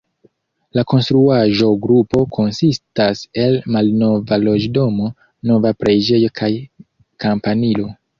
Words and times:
La 0.77 0.83
konstruaĵo-grupo 0.91 2.21
konsistas 2.37 3.21
el 3.43 3.57
malnova 3.75 4.39
loĝdomo, 4.45 5.11
nova 5.51 5.73
preĝejo 5.85 6.33
kaj 6.41 6.51
kampanilo. 7.27 7.87